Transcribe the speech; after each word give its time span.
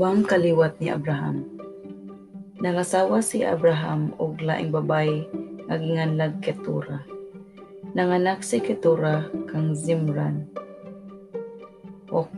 Ubang 0.00 0.24
kaliwat 0.24 0.80
ni 0.80 0.88
Abraham. 0.88 1.44
Nangasawa 2.56 3.20
si 3.20 3.44
Abraham 3.44 4.16
og 4.16 4.40
laing 4.40 4.72
babay 4.72 5.28
nga 5.68 5.76
ginganlag 5.76 6.40
Ketura. 6.40 7.04
Nanganak 7.92 8.40
si 8.40 8.64
Ketura 8.64 9.28
kang 9.44 9.76
Zimran, 9.76 10.48
Hok 12.08 12.32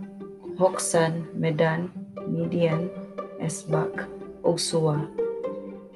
Hoksan, 0.59 1.30
Medan, 1.38 1.95
Midian, 2.27 2.90
Esbak, 3.38 4.10
ug 4.42 4.58
Suwa. 4.58 4.98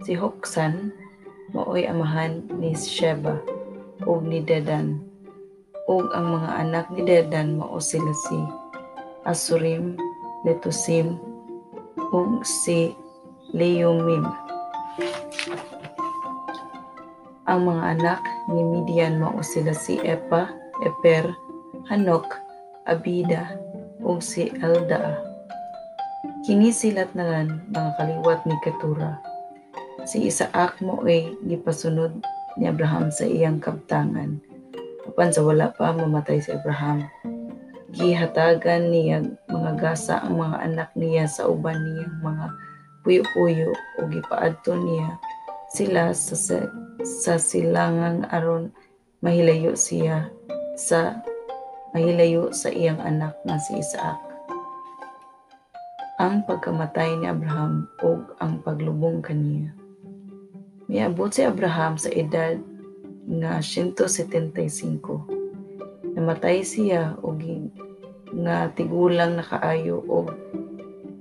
Si 0.06 0.14
Hoksan 0.14 0.94
maoy 1.50 1.82
amahan 1.90 2.46
ni 2.62 2.78
Sheba 2.78 3.42
ug 4.06 4.22
ni 4.22 4.38
Dedan. 4.38 5.02
Ug 5.90 6.14
ang 6.14 6.30
mga 6.30 6.50
anak 6.62 6.86
ni 6.94 7.02
Dedan 7.02 7.58
mao 7.58 7.82
sila 7.82 8.14
si 8.14 8.38
Asurim, 9.26 9.98
Letusim, 10.46 11.18
ug 12.12 12.42
si 12.46 12.94
Leumim. 13.54 14.26
Ang 17.46 17.60
mga 17.70 17.84
anak 17.98 18.20
ni 18.50 18.62
Midian 18.62 19.22
mao 19.22 19.38
sila 19.42 19.70
si 19.70 20.02
Epa, 20.02 20.50
Eper, 20.82 21.30
Hanok, 21.86 22.26
Abida, 22.90 23.54
ug 24.02 24.18
si 24.18 24.50
Eldaa. 24.58 25.18
Kini 26.42 26.70
silat 26.74 27.10
na 27.14 27.26
lang 27.26 27.62
mga 27.70 27.90
kaliwat 27.98 28.42
ni 28.46 28.54
Ketura. 28.62 29.18
Si 30.06 30.26
Isaac 30.26 30.78
mo 30.82 31.02
ay 31.02 31.34
gipasunod 31.42 32.22
ni 32.58 32.70
Abraham 32.70 33.10
sa 33.10 33.26
iyang 33.26 33.58
kabtangan. 33.58 34.38
Apan 35.06 35.30
sa 35.34 35.42
wala 35.42 35.70
pa 35.74 35.90
mamatay 35.94 36.38
si 36.42 36.54
Abraham. 36.54 37.06
Gihatagan 37.94 38.90
niya 38.90 39.22
mga 39.76 39.92
gasa 39.92 40.24
ang 40.24 40.40
mga 40.40 40.58
anak 40.64 40.90
niya 40.96 41.28
sa 41.28 41.52
uban 41.52 41.76
niyang 41.76 42.16
mga 42.24 42.48
puyo-puyo 43.04 43.76
o 44.00 44.08
gipaadto 44.08 44.72
niya 44.72 45.20
sila 45.68 46.16
sa, 46.16 46.32
sa, 46.32 46.64
sa 47.04 47.36
silangang 47.36 48.24
aron 48.32 48.72
mahilayo 49.20 49.76
siya 49.76 50.32
sa 50.80 51.20
mahilayo 51.92 52.56
sa 52.56 52.72
iyang 52.72 52.96
anak 53.04 53.36
nga 53.44 53.60
si 53.60 53.76
Isaac. 53.76 54.16
Ang 56.24 56.48
pagkamatay 56.48 57.20
ni 57.20 57.28
Abraham 57.28 57.84
ug 58.00 58.32
ang 58.40 58.64
paglubong 58.64 59.20
kaniya. 59.20 59.76
Miabot 60.88 61.28
si 61.28 61.44
Abraham 61.44 62.00
sa 62.00 62.08
edad 62.16 62.56
nga 63.28 63.60
175. 63.60 64.40
Namatay 66.16 66.64
siya 66.64 67.12
og 67.20 67.44
nga 68.36 68.68
tigulang 68.76 69.40
nakaayo 69.40 70.04
og 70.04 70.36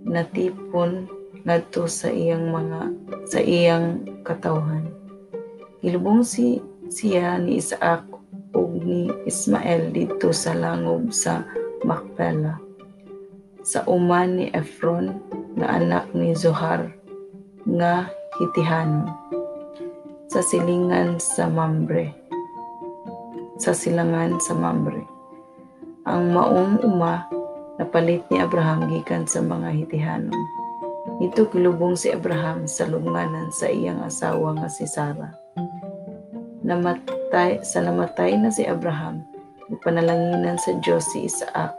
natipon 0.03 1.07
ngadto 1.45 1.87
sa 1.87 2.09
iyang 2.09 2.51
mga 2.51 2.81
sa 3.29 3.39
iyang 3.39 4.03
katawhan. 4.25 4.89
Gilubong 5.79 6.25
si 6.25 6.59
siya 6.89 7.37
ni 7.37 7.61
Isaac 7.61 8.05
ug 8.53 8.81
ni 8.81 9.09
Ismael 9.25 9.93
dito 9.93 10.33
sa 10.33 10.57
langob 10.57 11.13
sa 11.13 11.45
Macpela. 11.85 12.57
Sa 13.65 13.81
uman 13.89 14.37
ni 14.41 14.45
Efron 14.53 15.21
nga 15.57 15.77
anak 15.77 16.09
ni 16.13 16.33
Zohar 16.33 16.93
nga 17.65 18.09
Hitihanon 18.37 19.09
sa 20.29 20.43
silingan 20.43 21.15
sa 21.21 21.47
Mambre. 21.47 22.11
Sa 23.55 23.71
silangan 23.71 24.35
sa 24.43 24.51
Mambre. 24.51 25.14
Ang 26.05 26.37
maong 26.37 26.85
uma 26.85 27.25
napalit 27.81 28.21
ni 28.29 28.37
Abraham 28.37 28.85
gikan 28.93 29.25
sa 29.25 29.41
mga 29.41 29.73
Hitihanon. 29.73 30.45
Ito 31.17 31.49
kilubong 31.49 31.97
si 31.97 32.13
Abraham 32.13 32.69
sa 32.69 32.85
lubnganan 32.85 33.49
sa 33.49 33.67
iyang 33.73 34.05
asawa 34.05 34.53
nga 34.55 34.69
si 34.69 34.85
Sarah. 34.85 35.33
Namatay, 36.61 37.65
sa 37.65 37.81
namatay 37.81 38.37
na 38.37 38.53
si 38.53 38.69
Abraham, 38.69 39.25
ipanalanginan 39.73 40.61
sa 40.61 40.77
Diyos 40.81 41.09
si 41.09 41.25
Isaac 41.25 41.73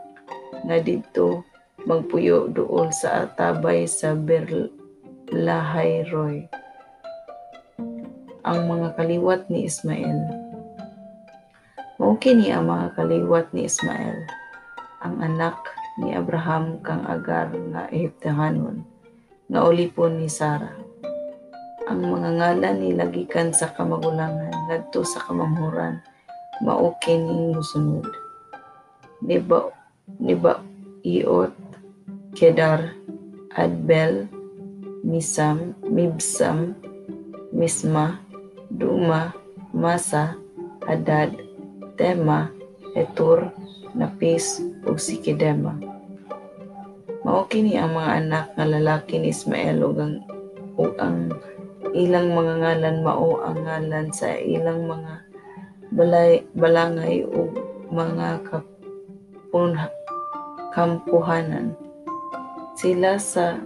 nga 0.67 0.77
dito 0.83 1.47
magpuyo 1.87 2.51
dool 2.51 2.91
sa 2.91 3.31
atabay 3.31 3.87
sa 3.87 4.19
Berlahay 4.19 6.03
Roy 6.11 6.51
ang 8.47 8.71
mga 8.71 8.95
kaliwat 8.95 9.51
ni 9.51 9.67
Ismael. 9.67 10.46
Mao 12.06 12.22
kini 12.22 12.55
ang 12.55 12.71
mga 12.71 12.94
kaliwat 12.94 13.50
ni 13.50 13.67
Ismael, 13.67 14.31
ang 15.03 15.19
anak 15.19 15.59
ni 15.99 16.15
Abraham 16.15 16.78
kang 16.78 17.03
Agar 17.03 17.50
nga 17.50 17.91
Ehiptehanon, 17.91 18.87
nga 19.50 19.67
ulipon 19.67 20.22
ni 20.22 20.31
Sarah. 20.31 20.78
Ang 21.91 22.06
mga 22.06 22.31
ngalan 22.39 22.78
ni 22.78 22.95
lagikan 22.95 23.50
sa 23.50 23.75
kamagulangan 23.75 24.55
ngadto 24.71 25.03
sa 25.03 25.19
kamamhuran 25.27 25.99
mao 26.62 26.95
kini 27.03 27.50
musunod. 27.50 28.06
Niba 29.27 29.75
niba 30.22 30.62
iot 31.03 31.59
Kedar 32.39 32.95
Adbel 33.59 34.31
Misam 35.03 35.75
Mibsam 35.83 36.71
Misma 37.50 38.22
Duma, 38.71 39.34
Masa, 39.75 40.39
Hadad, 40.87 41.46
Tema, 41.97 42.53
Etur, 42.93 43.49
Napis, 43.97 44.61
ug 44.84 45.01
Sikidema. 45.01 45.73
Mao 47.25 47.49
kini 47.49 47.81
ang 47.81 47.97
mga 47.97 48.12
anak 48.21 48.47
nga 48.53 48.69
lalaki 48.69 49.17
ni 49.17 49.33
Ismael 49.33 49.81
ug 49.81 49.97
ang, 49.97 50.21
ug 50.77 50.93
ang 51.01 51.33
ilang 51.97 52.37
mga 52.37 52.55
ngalan 52.61 52.97
mao 53.01 53.41
ang 53.41 53.65
ngalan 53.65 54.12
sa 54.12 54.37
ilang 54.37 54.84
mga 54.84 55.25
balay, 55.97 56.45
balangay 56.53 57.25
ug 57.25 57.57
mga 57.89 58.45
kapun, 58.45 59.81
kampuhanan. 60.77 61.73
Sila 62.77 63.17
sa 63.17 63.57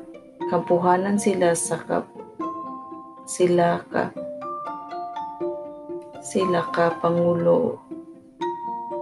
kampuhanan 0.55 1.19
sila 1.19 1.51
sa 1.59 1.83
kap, 1.83 2.07
sila 3.27 3.83
ka 3.91 4.15
sila 6.21 6.63
ka 6.71 6.95
pangulo 7.03 7.81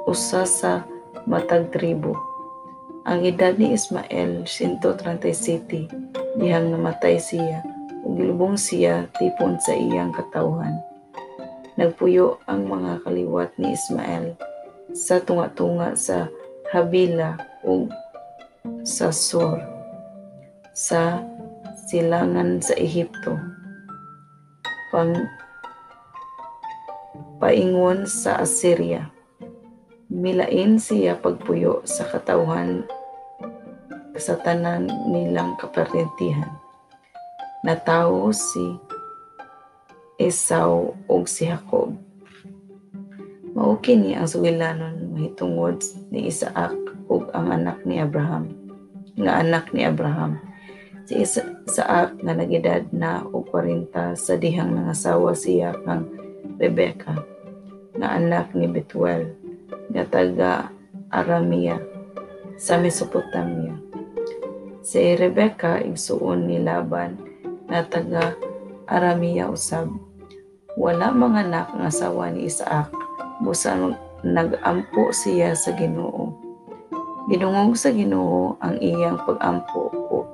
usa 0.08 0.48
sa 0.48 0.88
matag 1.28 1.68
tribo. 1.68 2.16
Ang 3.04 3.28
edad 3.28 3.52
ni 3.60 3.76
Ismael 3.76 4.48
137 4.48 6.40
dihang 6.40 6.72
namatay 6.72 7.20
siya 7.20 7.60
ug 8.08 8.16
gilubong 8.16 8.56
siya 8.56 9.04
tipon 9.20 9.60
sa 9.60 9.76
iyang 9.76 10.08
katawhan. 10.16 10.80
Nagpuyo 11.76 12.40
ang 12.48 12.64
mga 12.64 13.04
kaliwat 13.04 13.52
ni 13.60 13.76
Ismael 13.76 14.32
sa 14.96 15.20
tunga-tunga 15.20 15.92
sa 15.92 16.32
Habila 16.72 17.36
ug 17.60 17.92
sa 18.88 19.12
Sur 19.12 19.60
sa 20.72 21.20
silangan 21.84 22.64
sa 22.64 22.72
Ehipto. 22.80 23.36
Pang 24.88 25.12
paingon 27.36 28.08
sa 28.08 28.40
Assyria. 28.40 29.17
Milain 30.08 30.80
siya 30.80 31.20
pagpuyo 31.20 31.84
sa 31.84 32.08
katawhan 32.08 32.80
sa 34.16 34.40
tanan 34.40 34.88
nilang 35.12 35.52
kaparentihan. 35.60 36.48
Natawo 37.60 38.32
si 38.32 38.80
Esau 40.16 40.96
ug 41.12 41.28
si 41.28 41.44
Jacob. 41.44 41.92
Mao 43.52 43.76
kini 43.84 44.16
ang 44.16 44.24
sugilanon 44.24 45.12
mahitungod 45.12 45.84
ni 46.08 46.32
Isaac 46.32 46.72
ug 47.12 47.28
ang 47.36 47.52
anak 47.52 47.84
ni 47.84 48.00
Abraham. 48.00 48.48
Nga 49.20 49.32
anak 49.44 49.76
ni 49.76 49.84
Abraham. 49.84 50.40
Si 51.04 51.20
Isaac 51.20 52.16
nga 52.16 52.32
nagedad 52.32 52.88
na 52.96 53.28
og 53.28 53.52
40 53.52 54.16
sa 54.16 54.40
dihang 54.40 54.72
nangasawa 54.72 55.36
siya 55.36 55.76
kang 55.84 56.08
Rebecca 56.56 57.12
nga 57.94 58.18
anak 58.18 58.50
ni 58.56 58.66
Betuel 58.66 59.37
nga 59.68 60.04
taga 60.08 60.52
Aramia 61.08 61.80
sa 62.58 62.76
Mesopotamia. 62.76 63.78
Si 64.84 65.16
Rebecca 65.16 65.80
igsuon 65.80 66.48
ni 66.48 66.60
Laban 66.60 67.20
nga 67.68 67.84
taga 67.84 68.36
Aramia 68.88 69.52
usab. 69.52 69.92
Wala 70.78 71.12
mga 71.12 71.48
anak 71.48 71.68
nga 71.76 71.88
asawa 71.92 72.32
ni 72.32 72.48
Isaac 72.48 72.88
busan 73.44 73.94
nagampo 74.24 75.14
siya 75.14 75.54
sa 75.54 75.70
Ginoo. 75.76 76.34
Ginungog 77.28 77.76
sa 77.76 77.92
Ginoo 77.92 78.56
ang 78.58 78.80
iyang 78.80 79.20
pag-ampo 79.22 79.92
o 80.08 80.24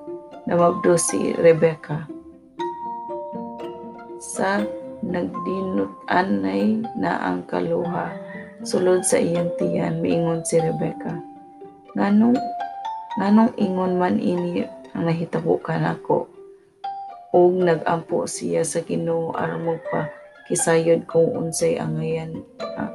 namabdo 0.47 0.97
si 0.97 1.35
Rebecca. 1.35 2.07
Sa 4.23 4.63
nagdinut-anay 5.05 6.81
na 6.97 7.21
ang 7.21 7.45
kaluha 7.45 8.24
sulod 8.65 9.05
sa 9.05 9.21
iyang 9.21 9.53
tiyan 9.61 10.01
miingon 10.01 10.41
si 10.43 10.57
Rebecca. 10.59 11.21
Nganong 11.95 12.35
nganong 13.21 13.53
ingon 13.61 13.95
man 14.01 14.17
ini 14.19 14.65
ang 14.97 15.07
nahitabo 15.07 15.61
kanako 15.61 16.27
ug 17.31 17.55
nagampo 17.61 18.25
siya 18.25 18.65
sa 18.65 18.83
Ginoo 18.83 19.37
aron 19.37 19.79
pa 19.93 20.09
kisayod 20.49 21.07
kung 21.07 21.29
unsay 21.37 21.79
angayan 21.79 22.41
uh, 22.59 22.91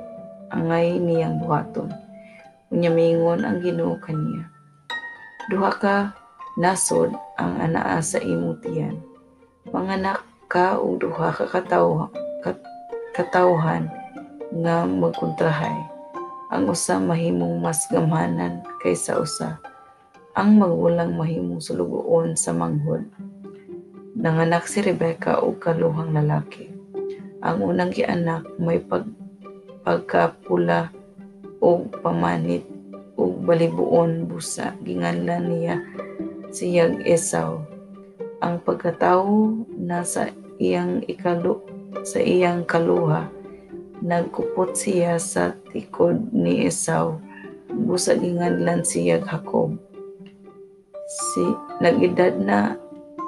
angay 0.52 0.98
niyang 0.98 1.38
buhaton. 1.40 1.94
Unya 2.74 2.90
mingon 2.90 3.46
ang 3.46 3.62
Ginoo 3.62 3.96
kaniya 4.02 4.60
duha 5.50 5.74
ka 5.74 5.96
nasod 6.62 7.10
ang 7.42 7.58
anaa 7.58 7.98
sa 8.06 8.22
imong 8.22 8.62
tiyan. 8.62 9.02
Manganak 9.74 10.22
ka 10.46 10.78
og 10.78 11.02
duha 11.02 11.34
ka 11.34 11.50
katawo 11.50 12.14
kat, 12.46 12.58
katawhan 13.18 13.90
nga 14.50 14.86
magkontrahay 14.90 16.00
ang 16.50 16.66
usa 16.66 16.98
mahimong 16.98 17.62
mas 17.62 17.86
gamhanan 17.94 18.66
kaysa 18.82 19.22
usa. 19.22 19.62
Ang 20.34 20.58
magulang 20.58 21.14
mahimong 21.14 21.62
sulugoon 21.62 22.34
sa 22.34 22.58
manghod. 22.58 23.06
Nanganak 24.18 24.66
si 24.66 24.82
Rebecca 24.82 25.38
og 25.46 25.62
kaluhang 25.62 26.10
lalaki. 26.10 26.74
Ang 27.46 27.70
unang 27.70 27.94
gianak 27.94 28.50
may 28.58 28.82
pag 28.82 29.06
pagkapula 29.86 30.90
o 31.62 31.86
pamanit 32.02 32.66
o 33.14 33.30
balibuon 33.30 34.26
busa. 34.26 34.74
Ginganlan 34.82 35.54
niya 35.54 35.78
siyag 36.50 37.06
Esau. 37.06 37.62
Ang 38.42 38.58
pagkatao 38.66 39.54
nasa 39.78 40.34
iyang 40.58 41.06
ikalu 41.06 41.62
sa 42.02 42.18
iyang 42.18 42.66
kaluha 42.66 43.30
nagkupot 44.00 44.76
siya 44.76 45.20
sa 45.20 45.56
tikod 45.72 46.32
ni 46.32 46.68
Esau 46.68 47.20
busa 47.70 48.18
ginganlan 48.18 48.82
siyag 48.82 49.26
Jacob. 49.30 49.78
Si 51.10 51.44
nagedad 51.82 52.38
na 52.38 52.78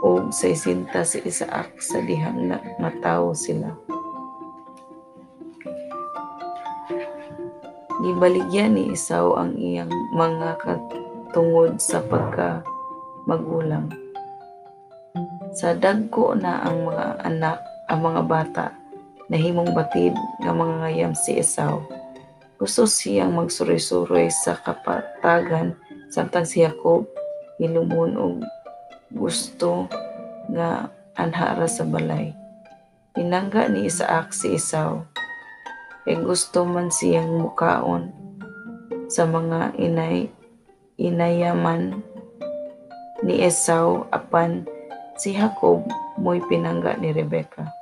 o 0.02 0.30
sa 0.34 0.50
isinta 0.50 1.06
si 1.06 1.22
Isaac 1.26 1.78
sa 1.78 2.02
dihang 2.02 2.50
na 2.50 2.58
matawo 2.82 3.38
sila. 3.38 3.74
Gibaligyan 8.02 8.74
ni 8.74 8.98
Isaw 8.98 9.38
ang 9.38 9.54
iyang 9.62 9.94
mga 10.18 10.58
katungod 10.58 11.78
sa 11.78 12.02
pagka 12.02 12.66
magulang. 13.30 13.94
Sa 15.54 15.78
dagko 15.78 16.34
na 16.34 16.66
ang 16.66 16.90
mga 16.90 17.08
anak, 17.22 17.62
ang 17.86 18.00
mga 18.02 18.22
bata, 18.26 18.66
nahimong 19.32 19.72
batid 19.72 20.12
nga 20.44 20.52
mga 20.52 20.76
ngayam 20.84 21.14
si 21.16 21.40
Isaw. 21.40 21.80
Gusto 22.60 22.84
siyang 22.84 23.32
magsuroy-suroy 23.32 24.28
sa 24.28 24.60
kapatagan 24.60 25.80
samtang 26.12 26.44
si 26.44 26.62
Jacob 26.62 27.08
hilumon 27.56 28.20
og 28.20 28.36
gusto 29.16 29.88
nga 30.52 30.92
anhara 31.16 31.66
sa 31.72 31.88
balay. 31.88 32.36
Pinangga 33.16 33.72
ni 33.72 33.88
Isaac 33.88 34.36
si 34.36 34.60
Isaw. 34.60 35.08
Kay 36.04 36.20
gusto 36.20 36.68
man 36.68 36.92
siyang 36.92 37.40
mukaon 37.40 38.12
sa 39.08 39.24
mga 39.24 39.80
inay 39.80 40.28
inayaman 41.00 42.04
ni 43.26 43.42
Esau 43.42 44.06
apan 44.14 44.66
si 45.18 45.34
Jacob 45.34 45.86
mo'y 46.18 46.42
pinangga 46.46 46.98
ni 46.98 47.10
Rebecca. 47.14 47.81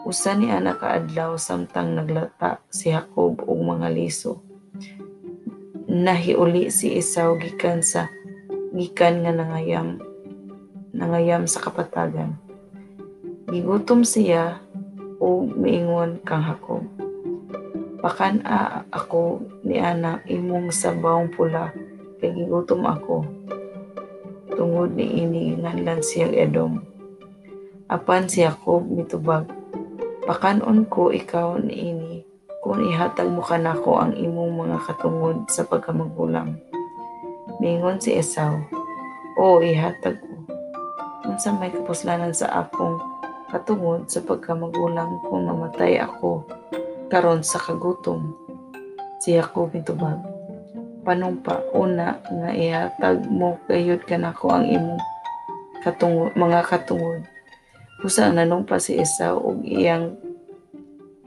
Usa 0.00 0.32
ni 0.32 0.48
anak 0.48 0.80
kaadlaw 0.80 1.36
samtang 1.36 1.92
naglata 1.92 2.64
si 2.72 2.88
Jacob 2.88 3.44
og 3.44 3.60
mga 3.60 3.92
liso. 3.92 4.40
Nahiuli 5.84 6.72
si 6.72 6.96
Esau 6.96 7.36
gikan 7.36 7.84
sa 7.84 8.08
gikan 8.72 9.20
nga 9.20 9.36
nangayam 9.36 10.00
nangayam 10.96 11.44
sa 11.44 11.60
kapatagan. 11.60 12.32
Gigutom 13.52 14.00
siya 14.00 14.64
o 15.20 15.44
miingon 15.44 16.24
kang 16.24 16.48
Hakob. 16.48 16.88
Pakan 18.00 18.40
a 18.48 18.88
ako 18.88 19.44
ni 19.68 19.76
anak 19.76 20.24
imong 20.24 20.72
sabawng 20.72 21.28
pula 21.28 21.76
kay 22.24 22.32
gigutom 22.32 22.88
ako. 22.88 23.28
Tungod 24.56 24.96
ni 24.96 25.28
ini 25.28 25.60
nganlan 25.60 26.00
siyang 26.00 26.32
Edom. 26.32 26.72
Apan 27.92 28.24
si 28.32 28.40
Jacob 28.40 28.88
mitubag. 28.88 29.59
Pakanon 30.28 30.84
ko 30.88 31.08
ikaw 31.08 31.56
ni 31.60 31.92
ini 31.92 32.14
kung 32.60 32.84
ihatag 32.84 33.32
mo 33.32 33.40
kanako 33.40 33.96
ang 33.96 34.12
imong 34.12 34.68
mga 34.68 34.78
katungod 34.84 35.48
sa 35.48 35.64
pagkamagulang. 35.64 36.60
Mingon 37.56 37.96
si 37.96 38.16
Esau, 38.16 38.60
O 39.40 39.64
ihatag 39.64 40.20
unsa 41.24 41.56
may 41.56 41.72
kapuslanan 41.72 42.36
sa 42.36 42.66
akong 42.66 43.00
katungod 43.48 44.04
sa 44.12 44.20
pagkamagulang 44.20 45.24
kung 45.24 45.48
namatay 45.48 45.96
ako 45.96 46.44
karon 47.08 47.40
sa 47.40 47.56
kagutom. 47.56 48.36
Si 49.24 49.32
Jacob 49.32 49.72
mitubag. 49.72 50.20
Panumpa 51.00 51.64
una 51.72 52.20
nga 52.20 52.50
ihatag 52.52 53.24
mo 53.32 53.56
kayod 53.64 54.04
kanako 54.04 54.52
ang 54.52 54.68
imong 54.68 55.00
katungod, 55.80 56.36
mga 56.36 56.60
katungod. 56.68 57.24
Pusa 58.00 58.32
nanumpa 58.32 58.80
si 58.80 58.96
Esau 58.96 59.36
og 59.44 59.60
iyang 59.60 60.16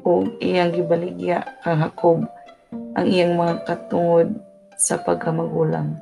og 0.01 0.41
iyang 0.41 0.73
gibaligya 0.73 1.45
kang 1.61 1.85
Jacob 1.85 2.25
ang 2.97 3.05
iyang 3.05 3.37
mga 3.37 3.61
katungod 3.61 4.41
sa 4.73 4.97
pagkamagulang. 4.97 6.01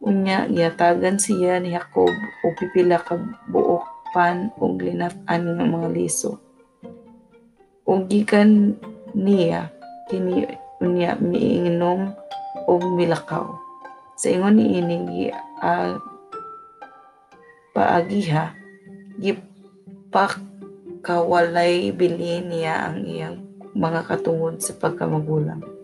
Unya 0.00 0.48
giyatagan 0.48 1.20
siya 1.20 1.60
ni 1.60 1.76
Jacob 1.76 2.08
o 2.40 2.46
pipila 2.56 2.96
ka 3.04 3.20
buok 3.52 3.84
pan 4.16 4.48
o 4.56 4.72
linat-an 4.72 5.44
mga 5.76 5.88
liso. 5.92 6.40
O 7.84 8.00
gikan 8.08 8.80
niya 9.12 9.68
kini 10.08 10.48
unya 10.80 11.20
miinom 11.20 12.16
o 12.64 12.72
milakaw. 12.96 13.44
Sa 14.16 14.32
ingon 14.32 14.56
ni 14.56 14.80
ini 14.80 15.28
uh, 15.60 16.00
paagiha 17.76 18.56
gipak 19.20 19.57
kawalay 21.04 21.92
bilhin 21.94 22.50
niya 22.50 22.90
ang 22.90 23.04
iyang 23.04 23.36
mga 23.76 24.04
katungod 24.08 24.58
sa 24.60 24.74
pagkamagulang. 24.76 25.77